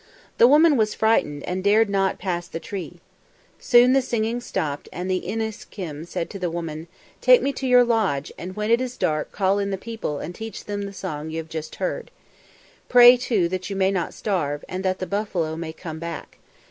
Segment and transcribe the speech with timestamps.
[0.39, 2.99] The woman was frightened and dared not pass the tree.
[3.59, 6.87] Soon the singing stopped and the I nis´kim said to the woman,
[7.21, 10.33] "Take me to your lodge, and when it is dark call in the people and
[10.33, 12.09] teach them the song you have just heard.
[12.89, 16.39] Pray, too, that you may not starve, and that the buffalo may come back.